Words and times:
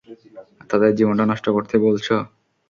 তাদের 0.69 0.91
জীবনটা 0.97 1.25
নষ্ট 1.31 1.45
করতে 1.55 1.75
বলছো? 1.85 2.15